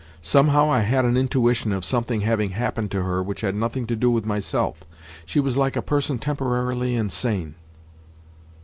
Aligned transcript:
Somehow 0.23 0.67
I 0.71 0.79
had 0.79 1.05
an 1.05 1.15
intuition 1.15 1.71
of 1.71 1.85
something 1.85 2.21
having 2.21 2.53
happened 2.57 2.89
to 2.89 3.03
her 3.03 3.21
which 3.21 3.41
had 3.41 3.53
nothing 3.53 3.85
to 3.85 3.95
do 3.95 4.09
with 4.09 4.25
myself. 4.25 4.83
She 5.27 5.39
was 5.39 5.57
like 5.57 5.75
a 5.75 5.81
person 5.83 6.17
temporarily 6.17 6.95
insane. 6.95 7.53